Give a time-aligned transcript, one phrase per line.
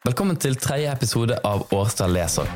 [0.00, 2.46] Velkommen til tredje episode av Årstad leser.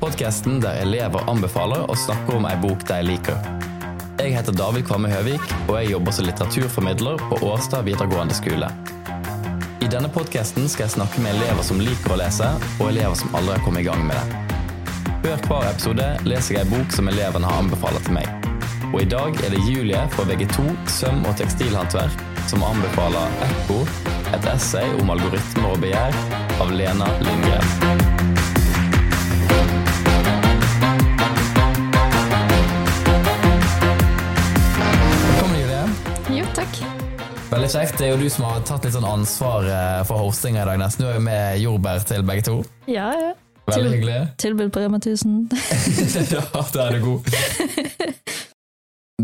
[0.00, 3.42] Podkasten der elever anbefaler og snakker om ei bok de liker.
[4.16, 8.70] Jeg heter David Kvamme Høvik, og jeg jobber som litteraturformidler på Årstad videregående skole.
[9.84, 12.48] I denne podkasten skal jeg snakke med elever som liker å lese,
[12.78, 14.40] og elever som aldri har kommet i gang med det.
[15.26, 18.48] Før hver episode leser jeg ei bok som elevene har anbefalt til meg.
[18.94, 23.82] Og i dag er det Julie fra VG2 søm- og tekstilhåndverk som anbefaler Ekko,
[24.32, 27.64] et essay om algoritmer og begjær av Lena Lindgren.
[34.24, 35.88] Velkommen, Julie.
[36.38, 36.78] Jo, takk.
[37.50, 37.98] Veldig kjekt.
[37.98, 40.80] Det er jo du som har tatt litt sånn ansvar eh, for hostinga i dag.
[40.80, 41.04] nesten.
[41.04, 42.56] Du er jo med jordbær til begge to.
[42.90, 43.32] Ja, ja.
[43.64, 44.16] Veldig Til- hyggelig.
[44.42, 45.36] Tilbud på Rema 1000.
[46.34, 46.42] ja,
[46.74, 47.30] da er du god.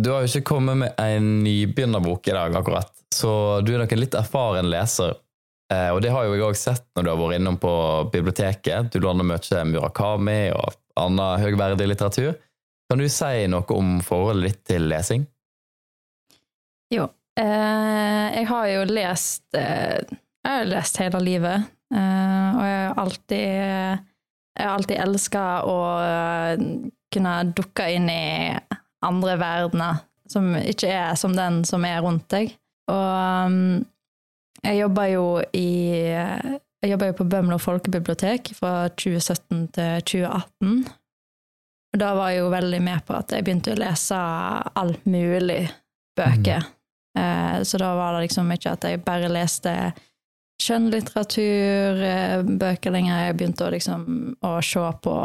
[0.01, 2.88] Du har jo ikke kommet med en nybegynnerbok i dag, akkurat.
[3.12, 3.29] Så
[3.66, 5.16] du er nok en litt erfaren leser.
[5.70, 7.73] Eh, og det har jo jeg òg sett når du har vært innom på
[8.12, 8.91] biblioteket.
[8.92, 12.35] Du låner mye Murakami og annen høyverdig litteratur.
[12.90, 15.27] Kan du si noe om forholdet ditt til lesing?
[16.90, 17.07] Jo.
[17.38, 20.02] Eh, jeg har jo lest eh,
[20.43, 21.68] Jeg har lest hele livet.
[21.95, 26.65] Eh, og jeg har alltid Jeg har alltid elska å eh,
[27.15, 28.24] kunne dukke inn i
[29.07, 32.52] andre verdener som ikke er som den som er rundt deg.
[32.90, 33.87] Og um,
[34.63, 35.69] jeg jobba jo i
[36.80, 40.79] Jeg jobba jo på Bømlo folkebibliotek fra 2017 til 2018.
[41.91, 44.21] Og da var jeg jo veldig med på at jeg begynte å lese
[44.80, 45.65] alt mulig
[46.17, 46.65] bøker.
[47.19, 49.75] Eh, så da var det liksom ikke at jeg bare leste
[50.61, 53.27] skjønnlitteratur, eh, bøker lenger.
[53.27, 54.07] Jeg begynte å liksom
[54.47, 55.17] å se på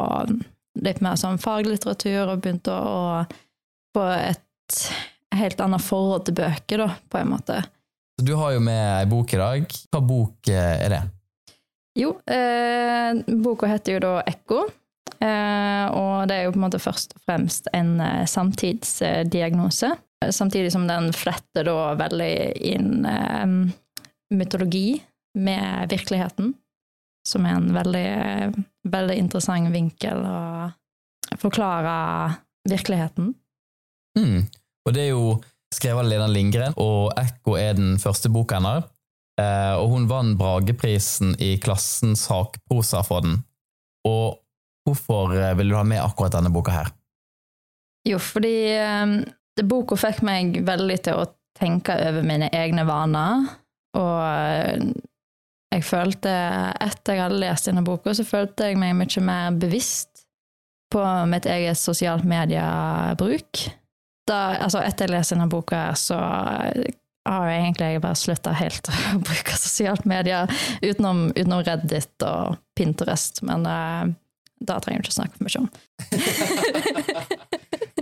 [0.83, 3.25] litt mer sånn faglitteratur, og begynte å
[3.95, 4.79] få et
[5.35, 7.61] helt annet forhold til bøker, da, på en måte.
[8.21, 9.77] Du har jo med ei bok i dag.
[9.91, 11.03] Hva bok eh, er det?
[11.99, 14.65] Jo, eh, boka heter jo da Ekko.
[15.23, 19.93] Eh, og det er jo på en måte først og fremst en eh, samtidsdiagnose.
[20.31, 22.35] Samtidig som den fletter da veldig
[22.71, 23.55] inn eh,
[24.35, 24.99] mytologi
[25.39, 26.53] med virkeligheten.
[27.25, 28.09] Som er en veldig,
[28.91, 30.41] veldig interessant vinkel å
[31.41, 31.95] forklare
[32.69, 33.33] virkeligheten.
[34.19, 34.45] Mm.
[34.85, 35.35] Og det er jo
[35.73, 38.89] skrevet av Lena Lindgren, og Ekko er den første boka hennes.
[39.41, 43.41] Eh, og hun vant Brageprisen i klassen sakprosa for den.
[44.07, 44.37] Og
[44.87, 46.93] hvorfor eh, vil du ha med akkurat denne boka her?
[48.07, 53.45] Jo, fordi eh, boka fikk meg veldig til å tenke over mine egne vaner,
[53.95, 54.87] og eh,
[55.75, 56.31] jeg følte,
[56.83, 60.23] etter jeg hadde lest denne boka, så følte jeg meg mye mer bevisst
[60.93, 63.65] på mitt eget sosialt mediebruk.
[64.25, 66.17] Da, altså etter jeg leste denne boka, så
[67.25, 73.41] har jeg egentlig bare slutta helt å bruke sosialt medier, utenom, utenom Reddit og Pinterest,
[73.45, 74.05] men uh,
[74.65, 75.69] da trenger du ikke snakke for mye om.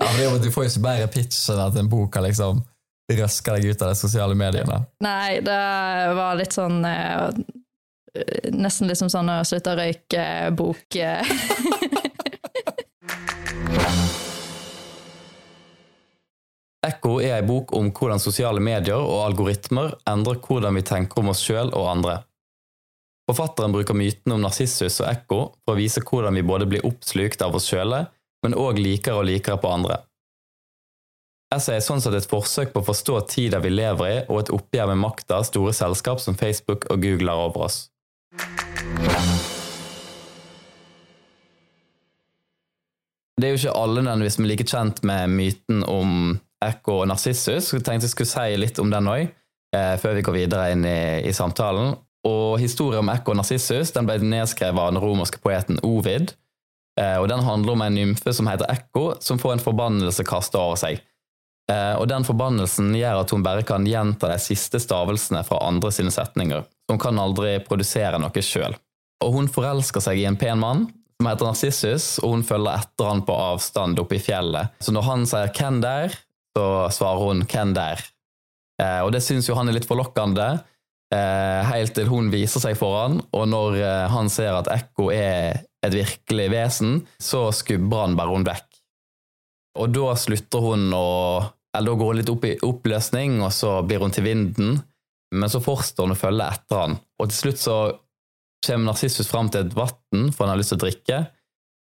[0.04, 2.64] Ja, jo, Du får jo ikke bedre pitch enn at en boka liksom
[3.14, 4.82] røsker deg ut av de sosiale mediene.
[5.06, 5.60] Nei, det
[6.18, 7.30] var litt sånn uh,
[8.54, 10.98] Nesten liksom sånn å slutte å røyke-bok.
[16.84, 21.32] Ekko er ei bok om hvordan sosiale medier og algoritmer endrer hvordan vi tenker om
[21.32, 22.18] oss sjøl og andre.
[23.30, 27.46] Forfatteren bruker mytene om Narsissus og Ekko for å vise hvordan vi både blir oppslukt
[27.46, 28.02] av oss sjøle,
[28.44, 30.02] men òg liker og liker på andre.
[31.56, 34.52] Essayet er sånn sett et forsøk på å forstå tida vi lever i, og et
[34.52, 37.84] oppgjør med makta store selskap som Facebook og Google har over oss.
[43.40, 47.10] Det er jo ikke alle nødvendigvis som er like kjent med myten om Ekko og
[47.12, 49.28] Narsissus, tenkte jeg skulle si litt om den òg,
[49.76, 51.96] eh, før vi går videre inn i, i samtalen.
[52.28, 56.36] Og historien om Ekko og Narsissus den ble nedskrevet av den romerske poeten Ovid,
[57.00, 60.62] eh, og den handler om en nymfe som heter Ekko, som får en forbannelse kastet
[60.62, 61.04] over seg.
[61.72, 65.94] Eh, og den forbannelsen gjør at hun bare kan gjenta de siste stavelsene fra andre
[65.96, 66.66] sine setninger.
[66.92, 68.76] Hun kan aldri produsere noe sjøl.
[69.24, 70.90] Og hun forelsker seg i en pen mann
[71.20, 74.74] som heter Narsissus, og hun følger etter han på avstand oppe i fjellet.
[74.84, 76.18] Så når han sier 'hvem der',
[76.58, 78.04] så svarer hun 'hvem der'.
[78.82, 80.64] Eh, og det syns jo han er litt forlokkende,
[81.14, 85.12] eh, helt til hun viser seg for han, og når eh, han ser at Ekko
[85.12, 88.70] er et virkelig vesen, så skubber han bare hun vekk.
[89.78, 93.82] Og da slutter hun å Eller da går hun litt opp i oppløsning, og så
[93.82, 94.84] blir hun til vinden.
[95.34, 97.00] Men så fortsetter hun å følge etter han.
[97.18, 97.78] Og til slutt så
[98.64, 101.28] kommer Narsissus fram til et vann, for han har lyst til å drikke.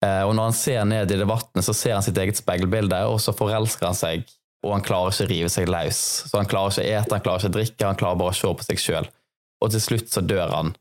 [0.06, 3.02] Eh, Og når han ser ned i det vannet, så ser han sitt eget speilbilde,
[3.12, 4.24] og så forelsker han seg,
[4.66, 6.00] og han klarer ikke å rive seg løs.
[6.30, 8.40] Så han klarer ikke å ete, han klarer ikke å drikke, han klarer bare å
[8.40, 9.10] se på seg sjøl.
[9.64, 10.74] Og til slutt så dør han.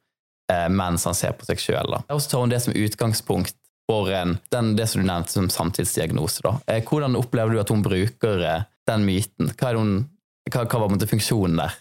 [0.53, 1.95] eh, mens han ser på seg sjøl.
[2.09, 3.57] Og så tar hun det som utgangspunkt
[3.91, 6.43] for en, den, det som du nevnte som samtidsdiagnose.
[6.45, 6.57] Da.
[6.69, 9.53] Eh, hvordan opplever du at hun bruker eh, den myten?
[9.61, 10.07] Hva, hun,
[10.51, 11.77] hva, hva var funksjonen der?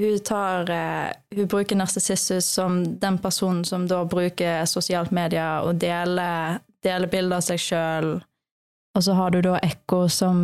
[0.00, 5.78] Hun, tar, eh, hun bruker narsissus som den personen som da bruker sosialt medier og
[5.80, 8.10] deler, deler bilder av seg sjøl.
[8.96, 10.38] Og så har du da Ekko som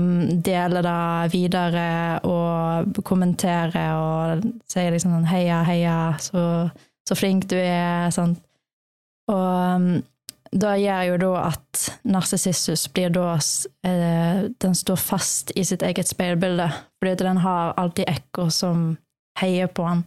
[0.45, 1.85] deler det videre
[2.29, 6.69] og kommenterer og sier liksom sånn heia, heia, så,
[7.09, 8.43] så flink du er, sant.
[9.33, 10.03] Og um,
[10.53, 13.39] det gjør jo da at narsissus blir da
[13.89, 16.67] eh, Den står fast i sitt eget speilbilde,
[17.01, 18.91] fordi den har alltid ekko som
[19.41, 20.05] heier på han.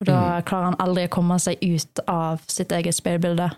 [0.00, 0.46] Og da mm.
[0.46, 3.50] klarer han aldri å komme seg ut av sitt eget speilbilde.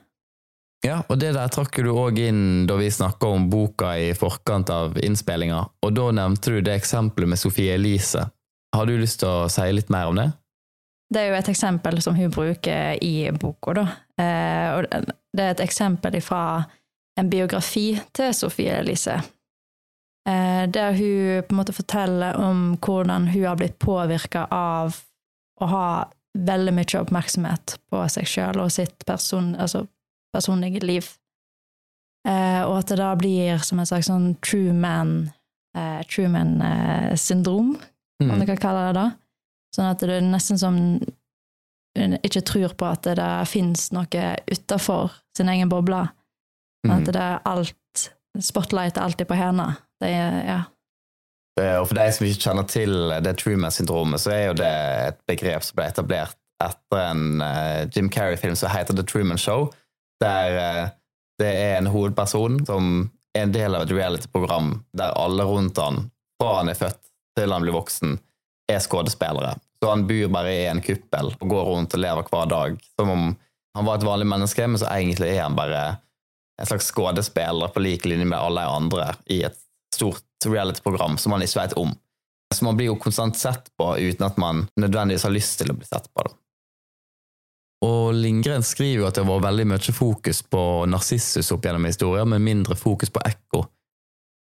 [0.86, 4.70] Ja, og det der trakk du òg inn da vi snakka om boka i forkant
[4.70, 8.28] av innspillinga, og da nevnte du det eksempelet med Sofie Elise.
[8.76, 10.28] Har du lyst til å si litt mer om det?
[11.08, 13.86] Det er jo et eksempel som hun bruker i boka, da.
[14.20, 14.86] Eh, og
[15.34, 16.42] det er et eksempel fra
[17.18, 19.16] en biografi til Sofie Elise.
[20.28, 25.00] Eh, der hun på en måte forteller om hvordan hun har blitt påvirka av
[25.58, 25.88] å ha
[26.38, 29.86] veldig mye oppmerksomhet på seg sjøl og sitt person, altså
[30.34, 31.06] personlige liv.
[32.28, 35.30] Eh, og at det da blir som en slags sånn true man,
[35.76, 37.76] eh, true man-syndrom,
[38.20, 38.40] om mm.
[38.40, 39.08] du kan kalle det det.
[39.76, 40.78] Sånn at det er nesten som
[41.98, 46.04] ikke tror på at det, fins noe utafor sin egen boble.
[46.86, 46.94] Mm.
[46.94, 47.74] At det er alt
[48.38, 49.64] Spotlight er alltid på henne.
[49.98, 50.58] Det er, ja.
[51.80, 52.92] Og for de som ikke kjenner til
[53.24, 54.74] det Truman-syndromet, så er jo det
[55.08, 59.72] et begrep som ble etablert etter en uh, Jim Carrey-film som heter The Truman Show,
[60.22, 60.90] der uh,
[61.38, 66.08] det er en hovedperson som er en del av et reality-program der alle rundt han,
[66.40, 67.00] fra han er født
[67.38, 68.16] til han blir voksen,
[68.72, 69.54] er skuespillere.
[69.78, 73.12] Så han bor bare i en kuppel og går rundt og lever hver dag som
[73.14, 73.28] om
[73.78, 75.82] han var et vanlig menneske, men så egentlig er han bare
[76.58, 79.58] en slags skuespiller på lik linje med alle andre i et
[79.94, 81.94] stort reality-program som man ikke vet om.
[82.54, 85.76] Så man blir jo konstant sett på uten at man nødvendigvis har lyst til å
[85.78, 86.24] bli sett på.
[86.26, 86.34] det.
[87.86, 92.28] Og Lindgren skriver jo at det var veldig mye fokus på Narsissus opp gjennom historien,
[92.28, 93.64] men mindre fokus på ekko.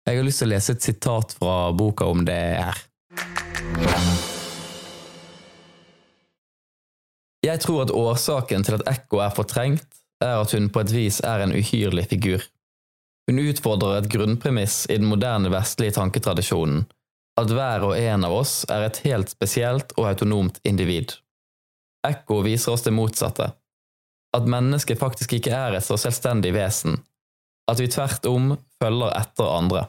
[0.07, 2.79] Jeg har lyst til å lese et sitat fra boka om det her.
[7.45, 9.87] Jeg tror at årsaken til at Ekko er fortrengt,
[10.23, 12.41] er at hun på et vis er en uhyrlig figur.
[13.27, 16.85] Hun utfordrer et grunnpremiss i den moderne vestlige tanketradisjonen,
[17.37, 21.13] at hver og en av oss er et helt spesielt og autonomt individ.
[22.09, 23.51] Ekko viser oss det motsatte,
[24.37, 26.99] at mennesket faktisk ikke er et så selvstendig vesen,
[27.69, 29.87] at vi tvert om følger etter andre.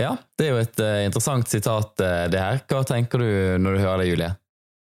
[0.00, 2.62] Ja, det er jo et uh, interessant sitat, uh, det her.
[2.70, 3.28] Hva tenker du
[3.62, 4.30] når du hører det, Julie?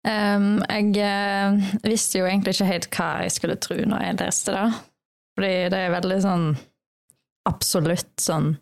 [0.08, 4.56] Um, jeg uh, visste jo egentlig ikke helt hva jeg skulle tro når jeg leste
[4.56, 4.68] det.
[5.38, 6.48] Fordi det er veldig sånn
[7.48, 8.56] absolutt sånn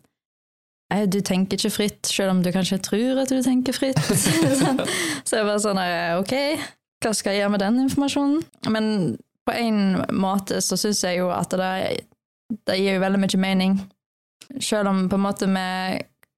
[1.10, 3.98] Du tenker ikke fritt, selv om du kanskje tror at du tenker fritt.
[5.26, 5.80] Så jeg var sånn
[6.20, 6.34] Ok,
[7.02, 8.44] hva skal jeg gjøre med den informasjonen?
[8.70, 9.16] Men
[9.46, 9.80] på en
[10.14, 11.72] måte så syns jeg jo at det,
[12.66, 13.78] det gir jo veldig mye mening.
[14.62, 15.66] Selv om på en måte vi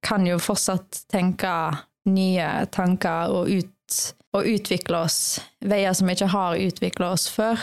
[0.05, 1.51] kan jo fortsatt tenke
[2.09, 3.97] nye tanker og, ut,
[4.37, 7.59] og utvikle oss veier som vi ikke har utvikla oss før.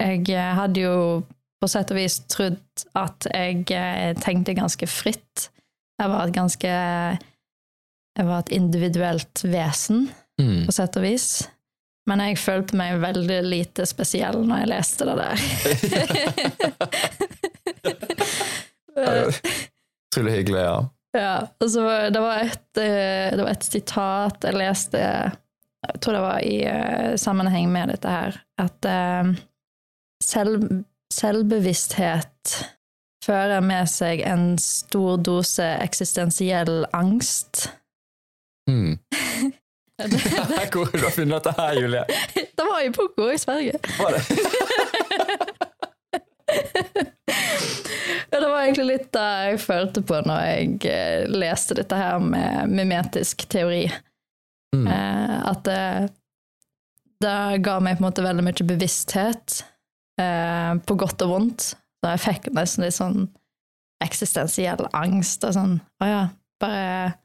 [0.00, 0.96] Jeg hadde jo
[1.60, 5.48] på sett og vis trodd at jeg eh, tenkte ganske fritt.
[5.96, 6.68] Jeg var et ganske
[8.16, 10.08] Jeg var et individuelt vesen,
[10.40, 10.66] mm.
[10.68, 11.28] på sett og vis.
[12.06, 15.36] Men jeg følte meg veldig lite spesiell når jeg leste det der.
[20.06, 20.76] Utrolig hyggelig, ja.
[21.16, 26.00] Ja, og så var det var et, eh, det var et sitat jeg leste Jeg
[26.02, 29.32] tror det var i eh, sammenheng med dette her, at eh,
[30.24, 30.64] selv,
[31.14, 32.56] selvbevissthet
[33.26, 37.68] fører med seg en stor dose eksistensiell angst.
[38.70, 38.98] Mm.
[40.72, 42.04] Hvor har du funnet dette her, Julie?
[42.34, 43.78] Det var i poko i Sverige.
[43.98, 44.22] Var det?
[48.30, 52.22] Ja, det var egentlig litt det jeg følte på når jeg eh, leste dette her
[52.22, 53.84] med mimetisk teori.
[54.76, 54.86] Mm.
[54.86, 55.82] Eh, at det,
[57.22, 57.34] det,
[57.66, 59.60] ga meg på en måte veldig mye bevissthet,
[60.20, 61.68] eh, på godt og vondt.
[62.06, 63.24] Så jeg fikk nesten litt sånn
[64.04, 65.72] eksistensiell angst og sånn
[66.04, 66.22] Å ja,
[66.62, 67.16] bare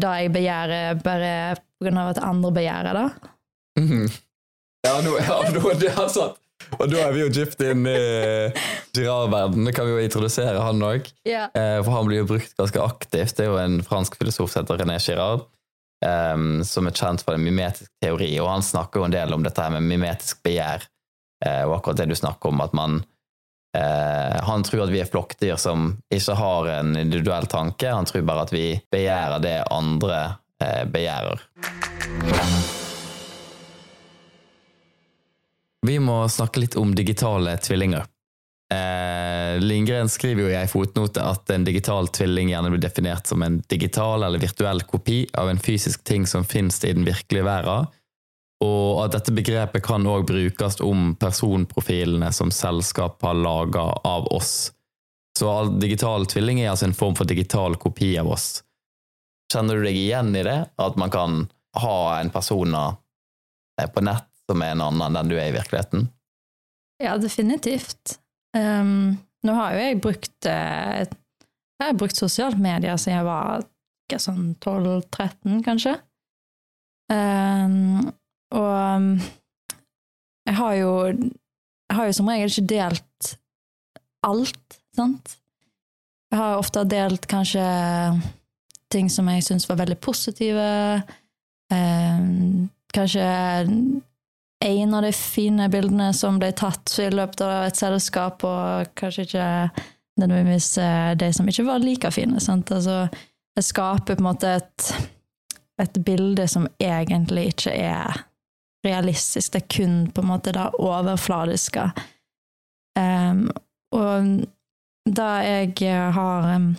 [0.00, 3.08] Da jeg begjærer, bare på grunn av at andre begjærer det.
[3.78, 4.08] Mm.
[4.82, 6.40] Ja, nå, ja, nå, det er sant.
[6.74, 8.00] Og da er vi jo gypt inn i
[8.96, 9.68] Girard-verdenen.
[9.68, 11.06] Det kan vi jo introdusere han òg.
[11.22, 11.52] Yeah.
[11.54, 13.36] Eh, for han blir jo brukt ganske aktivt.
[13.38, 15.46] Det er jo en fransk filosof som heter René Girard.
[16.04, 19.44] um, som er kjent for en mimetisk teori, og han snakker jo en del om
[19.46, 20.84] dette her med mimetisk begjær,
[21.46, 23.00] uh, og akkurat det du snakker om, at man
[23.76, 28.26] uh, Han tror at vi er flokkdyr som ikke har en individuell tanke, han tror
[28.28, 30.20] bare at vi begjærer det andre
[30.62, 31.42] uh, begjærer.
[35.86, 38.08] Vi må snakke litt om digitale tvillinger.
[38.68, 43.40] Eh, Lindgren skriver jo i ei fotnote at en digital tvilling gjerne blir definert som
[43.42, 47.88] en digital eller virtuell kopi av en fysisk ting som finnes i den virkelige verden,
[48.64, 54.72] og at dette begrepet kan òg brukes om personprofilene som selskap har laga av oss.
[55.38, 58.64] Så digital tvilling er altså en form for digital kopi av oss.
[59.52, 60.58] Kjenner du deg igjen i det?
[60.82, 61.44] At man kan
[61.78, 62.74] ha en person
[63.94, 66.08] på nett som er en annen enn den du er i virkeligheten?
[66.98, 68.18] Ja, definitivt.
[68.56, 73.66] Um, nå har jo jeg brukt uh, Jeg har brukt sosiale medier siden jeg var
[74.18, 75.94] sånn 12-13, kanskje.
[77.12, 78.08] Um,
[78.54, 79.18] og
[80.48, 80.92] jeg har jo
[81.88, 83.28] Jeg har jo som regel ikke delt
[84.26, 85.36] alt, sant?
[86.28, 87.62] Jeg har ofte delt kanskje
[88.92, 90.66] ting som jeg syns var veldig positive.
[91.72, 92.26] Eh,
[92.92, 93.24] kanskje
[94.60, 99.24] en av de fine bildene som ble tatt i løpet av et selskap, og kanskje
[99.28, 99.48] ikke
[100.18, 102.40] nødvendigvis eh, de som ikke var like fine.
[102.42, 102.72] Sant?
[102.74, 103.06] Altså,
[103.56, 104.90] jeg skaper på en måte et,
[105.80, 108.24] et bilde som egentlig ikke er
[108.86, 109.52] realistisk.
[109.52, 111.88] Det er kun på en måte det overfladiske.
[112.98, 113.48] Um,
[113.94, 114.44] og
[115.08, 115.32] det
[115.80, 116.70] jeg har um,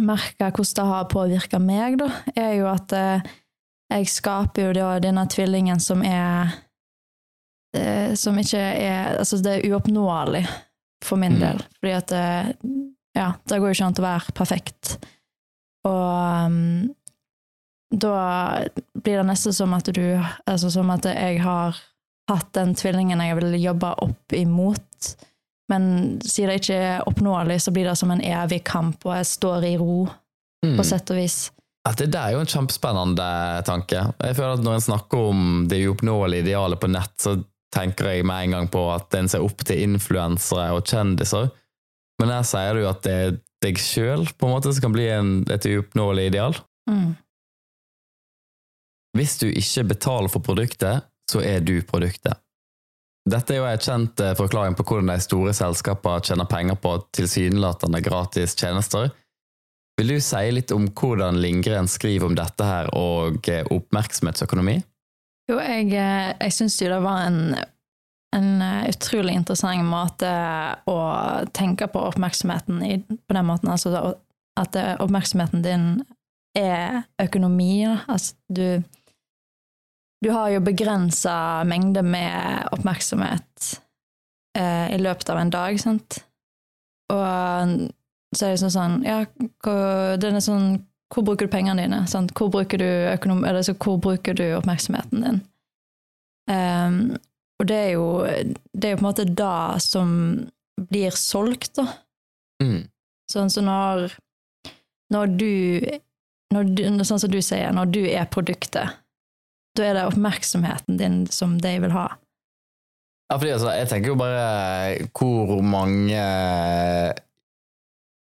[0.00, 3.32] merka hvordan det har påvirka meg, da, er jo at uh,
[3.92, 6.54] jeg skaper jo da denne tvillingen som er
[7.76, 10.46] uh, som ikke er Altså, det er uoppnåelig
[11.04, 11.40] for min mm.
[11.40, 11.62] del.
[11.80, 12.54] Fordi at eh,
[13.12, 14.92] Ja, det går jo ikke an å være perfekt.
[15.84, 16.94] Og um,
[17.92, 18.16] da
[18.96, 20.04] blir det nesten som at du
[20.48, 21.76] Altså som at jeg har
[22.30, 25.12] hatt den tvillingen jeg vil jobbe opp imot.
[25.72, 25.84] Men
[26.24, 29.66] siden det ikke er oppnåelig, så blir det som en evig kamp, og jeg står
[29.70, 30.04] i ro,
[30.64, 30.74] mm.
[30.76, 31.38] på sett og vis.
[31.88, 33.28] At det er jo en kjempespennende
[33.66, 34.04] tanke.
[34.22, 37.40] Jeg føler at Når en snakker om det uoppnåelige idealet på nett, så
[37.74, 41.48] tenker jeg med en gang på at en ser opp til influensere og kjendiser.
[42.20, 46.28] Men her sier du at det er deg sjøl som kan bli en, et uoppnåelig
[46.30, 46.56] ideal.
[46.90, 47.14] Mm.
[49.22, 52.40] Hvis du ikke betaler for produktet, så er du produktet.
[53.30, 56.96] Dette er jo en kjent eh, forklaring på hvordan de store selskapene tjener penger på
[57.14, 59.12] tilsynelatende gratis tjenester.
[60.00, 64.80] Vil du si litt om hvordan Lindgren skriver om dette her og eh, oppmerksomhetsøkonomi?
[65.52, 67.38] Jo, jeg, eh, jeg syns jo det var en,
[68.34, 68.50] en,
[68.90, 70.32] utrolig interessant måte
[70.90, 70.96] å
[71.54, 73.70] tenke på oppmerksomheten i, på den måten.
[73.70, 74.16] Altså
[74.58, 75.86] at oppmerksomheten din
[76.58, 77.84] er økonomi.
[77.86, 78.82] Altså du
[80.22, 83.72] Du har jo begrensa mengde med oppmerksomhet
[84.58, 86.20] eh, i løpet av en dag, sant?
[87.12, 87.88] Og
[88.32, 89.24] så er det sånn sånn Ja,
[90.22, 90.68] den er sånn
[91.12, 92.04] hvor bruker du pengene dine?
[92.08, 92.32] Sant?
[92.38, 95.42] Hvor, bruker du økonom, altså, hvor bruker du oppmerksomheten din?
[96.48, 97.18] Um,
[97.60, 98.06] og det er jo
[98.72, 100.14] det er jo på en måte da som
[100.90, 101.84] blir solgt, da.
[102.62, 102.88] Mm.
[103.30, 104.16] Sånn så når,
[105.12, 105.52] når du,
[106.54, 109.01] når du Sånn som du sier, når du er produktet,
[109.76, 112.06] da er det oppmerksomheten din som de vil ha.
[113.30, 116.18] Ja, fordi altså, jeg tenker jo bare hvor mange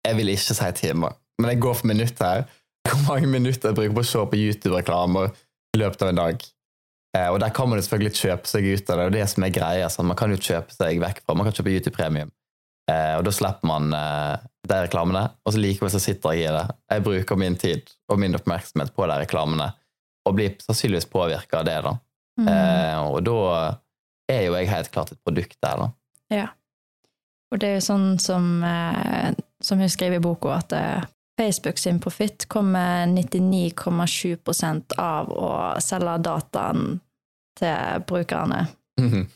[0.03, 2.45] Jeg vil ikke si timer, men jeg går for minutter her
[2.89, 5.31] hvor mange minutter jeg bruker på å se på YouTube-reklamer
[5.77, 6.47] i løpet av en dag.
[7.17, 9.47] Eh, og der kan man jo selvfølgelig kjøpe seg ut av det, og det som
[9.47, 9.91] er greia.
[9.93, 10.09] Sånn.
[10.09, 12.33] Man kan jo kjøpe seg vekk fra Man kan kjøpe YouTube Premium,
[12.91, 15.27] eh, og da slipper man eh, de reklamene.
[15.45, 16.65] Og så likevel så sitter jeg i det.
[16.95, 19.71] Jeg bruker min tid og min oppmerksomhet på de reklamene,
[20.29, 21.97] og blir sannsynligvis påvirka av det, da.
[22.41, 22.49] Mm.
[22.49, 23.39] Eh, og da
[24.33, 25.89] er jo jeg helt klart et produkt der, da.
[26.33, 26.49] Ja.
[27.53, 31.09] Og det er jo sånn som, eh, som hun skriver i boka, at eh,
[31.41, 35.51] Facebook sin profitt kommer 99,7% av å
[35.81, 37.01] selge dataen
[37.59, 38.67] til brukerne.
[39.01, 39.27] Mm -hmm.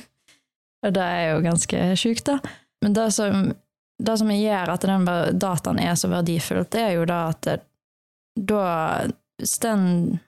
[0.86, 2.38] og det er jo ganske sjukt, da.
[2.82, 3.52] Men det som,
[3.98, 5.04] det som gjør at den
[5.38, 7.60] dataen er så verdifull, det er jo da at det,
[8.36, 9.06] da
[9.38, 10.18] Hvis den,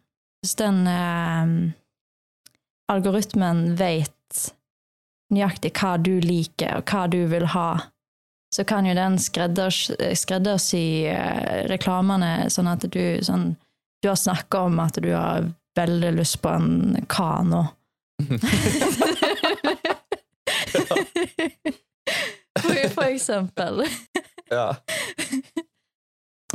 [0.43, 1.73] hvis den eh,
[2.93, 4.13] algoritmen vet
[5.33, 7.71] nøyaktig hva du liker, og hva du vil ha,
[8.55, 13.57] så kan jo den skreddersy, eh, reklamene sånn at du sånn
[14.05, 15.47] Du har snakka om at du har
[15.77, 17.63] veldig lyst på en kano.
[22.61, 23.85] for, for eksempel.
[24.51, 24.77] ja.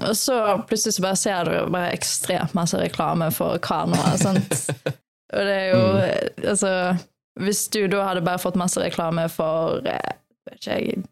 [0.08, 4.18] og så plutselig så bare ser du bare ekstremt masse reklame for kanoer.
[4.22, 4.68] sant?
[5.32, 6.48] Og det er jo Mm.
[6.52, 6.72] Altså,
[7.40, 10.14] hvis du da hadde bare fått masse reklame for eh,
[10.50, 11.04] vet ikke jeg,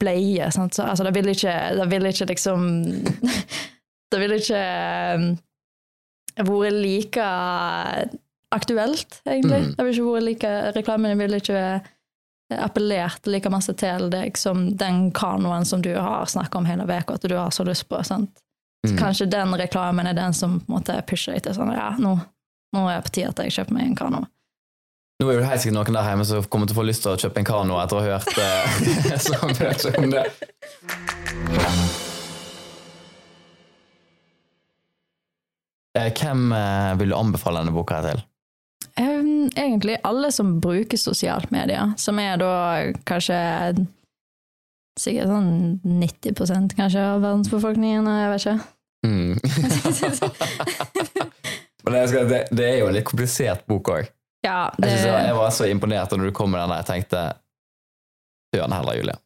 [0.00, 0.74] bleie, sant?
[0.74, 2.68] så altså, det ville ikke, det ville ikke liksom
[4.12, 7.24] Det ville ikke eh, vært like
[8.56, 9.58] aktuelt, egentlig.
[9.66, 9.74] Mm.
[9.76, 11.64] Det ville ikke vært like Reklamen ville ikke
[12.56, 17.14] appellert like masse til deg som den kanoen som du har snakka om hele uka,
[17.18, 18.02] at du har så lyst på.
[18.04, 18.30] sant?
[18.86, 18.98] Så Mm.
[18.98, 22.12] Kanskje den reklamen er den som på en måte pusher deg til sånn ja, nå,
[22.72, 24.20] nå er det på tide at jeg kjøper meg en kano.
[25.18, 27.10] Nå er det helt sikkert noen der hjemme som kommer til å få lyst til
[27.10, 30.24] å kjøpe en kano etter å ha hørt eh, så mye om det.
[35.98, 38.22] Eh, Hvem eh, vil du anbefale denne boka til?
[38.98, 42.52] Egentlig alle som bruker sosialt medier, som er da
[43.06, 43.38] kanskje
[44.98, 45.52] sikkert sånn
[45.86, 48.58] 90% kanskje av verdensbefolkningen, jeg vet ikke.
[49.06, 49.34] Mm.
[51.88, 54.10] Men det, det er jo en litt komplisert bok òg.
[54.44, 56.82] Ja, det jeg, jeg var så imponert når du kom med den der.
[56.82, 57.22] Jeg tenkte
[58.54, 59.18] Hør den heller, Julie.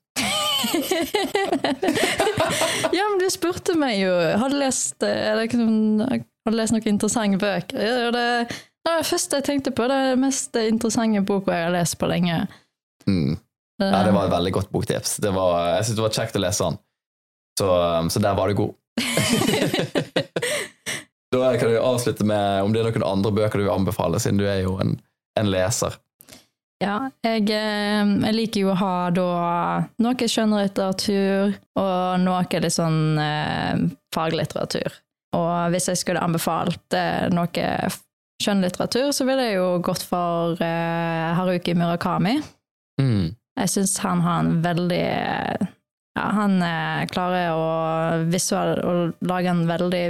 [2.93, 6.89] Ja, men du spurte meg jo Har du lest, er det har du lest noen
[6.91, 7.79] interessante bøker?
[7.79, 8.27] Ja, det,
[8.83, 9.87] det var det første jeg tenkte på.
[9.87, 12.37] Det er den mest interessante boka jeg har lest på lenge.
[13.07, 13.37] Mm.
[13.83, 15.11] Ja, det var et veldig godt boktips.
[15.23, 16.77] Det var, jeg synes det var kjekt å lese den.
[17.59, 17.69] Så,
[18.15, 18.73] så der var du god.
[21.33, 24.41] da kan du avslutte med om det er noen andre bøker du vil anbefale, siden
[24.41, 24.91] du er jo en,
[25.39, 25.93] en leser.
[26.83, 29.27] Ja, jeg, eh, jeg liker jo å ha da
[30.03, 33.85] noe skjønnlitteratur og noe litt sånn eh,
[34.15, 34.91] faglitteratur.
[35.39, 37.69] Og hvis jeg skulle anbefalt eh, noe
[38.43, 42.37] skjønnlitteratur, så ville jeg jo gått for uh, Haruki Murakami.
[43.01, 43.33] Mm.
[43.61, 45.07] Jeg syns han har en veldig
[46.13, 47.67] Ja, han uh, klarer å,
[48.29, 48.95] visual, å
[49.29, 50.07] lage en veldig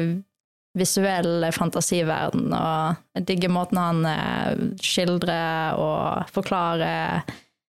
[0.78, 7.28] visuell fantasiverden, og jeg digger måten han uh, skildrer og forklarer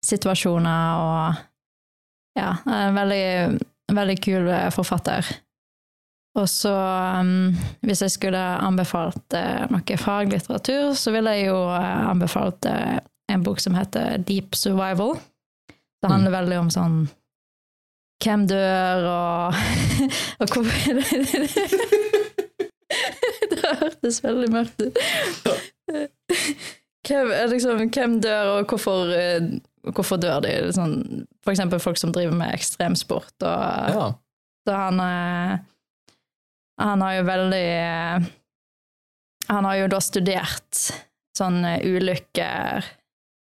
[0.05, 1.41] situasjoner og
[2.33, 3.59] Ja, en veldig,
[3.93, 5.27] veldig kul forfatter.
[6.33, 6.73] Og så,
[7.21, 7.53] um,
[7.85, 12.97] hvis jeg skulle anbefalt uh, noe faglitteratur, så ville jeg jo uh, anbefalt uh,
[13.29, 15.13] en bok som heter Deep Survival.
[15.69, 16.95] Det handler veldig om sånn
[18.23, 19.53] hvem dør, og,
[20.41, 20.63] og hvor
[23.53, 24.99] Det hørtes veldig mørkt ut.
[27.03, 29.13] Hvem, liksom, hvem dør, og hvorfor,
[29.91, 30.53] hvorfor dør de?
[30.75, 30.95] Sånn,
[31.43, 33.35] for eksempel folk som driver med ekstremsport.
[33.43, 34.09] Og, Ja.
[34.63, 35.01] Så han
[36.81, 38.25] Han har jo veldig eh,
[39.51, 40.83] Han har jo da studert
[41.37, 42.85] sånne ulykker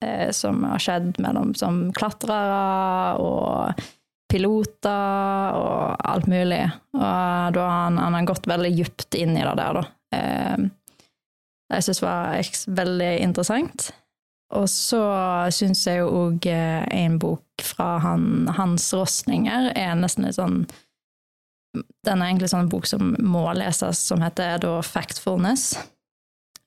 [0.05, 3.83] eh, som har skjedd mellom som klatrere og
[4.33, 6.63] piloter og alt mulig.
[6.97, 7.03] Og
[7.57, 9.85] da har han, han har gått veldig djupt inn i det der, da.
[10.17, 10.71] Eh,
[11.73, 13.91] jeg syns var veldig interessant.
[14.57, 15.03] Og så
[15.55, 20.65] syns jeg jo òg en bok fra han, Hans Rosninger er nesten litt sånn
[21.73, 25.73] Den er egentlig sånn bok som må leses, som heter da Factfulness.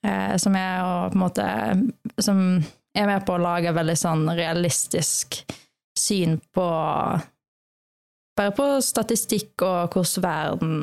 [0.06, 1.46] Eh, som er å på en måte
[2.22, 2.40] Som
[2.96, 5.40] er med på å lage veldig sånn realistisk
[5.98, 6.66] syn på
[8.36, 10.74] Bare på statistikk og hvordan verden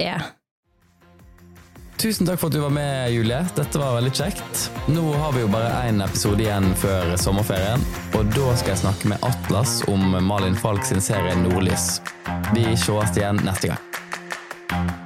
[0.00, 0.22] er.
[1.96, 3.38] Tusen takk for at du var med, Julie.
[3.56, 4.66] Dette var veldig kjekt.
[4.92, 7.80] Nå har vi jo bare én episode igjen før sommerferien,
[8.12, 12.02] og da skal jeg snakke med Atlas om Malin Falk sin serie Nordlys.
[12.52, 15.05] Vi sees igjen neste gang.